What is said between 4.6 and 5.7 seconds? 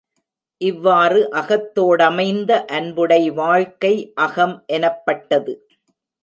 எனப்பட்டது.